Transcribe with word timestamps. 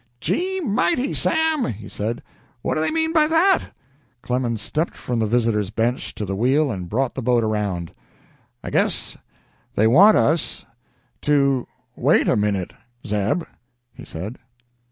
"Gee 0.19 0.59
mighty, 0.61 1.13
Sam!" 1.13 1.65
he 1.73 1.87
said. 1.87 2.23
"What 2.63 2.73
do 2.73 2.81
they 2.81 2.89
mean 2.89 3.13
by 3.13 3.27
that?" 3.27 3.65
Clemens 4.23 4.59
stepped 4.59 4.97
from 4.97 5.19
the 5.19 5.27
visitors' 5.27 5.69
bench 5.69 6.15
to 6.15 6.25
the 6.25 6.35
wheel 6.35 6.71
and 6.71 6.89
brought 6.89 7.13
the 7.13 7.21
boat 7.21 7.43
around. 7.43 7.93
"I 8.63 8.71
guess 8.71 9.15
they 9.75 9.85
want 9.85 10.17
us 10.17 10.65
to 11.21 11.67
wait 11.95 12.27
a 12.27 12.35
minute 12.35 12.73
Zeb," 13.05 13.43
he 13.93 14.03
said. 14.03 14.39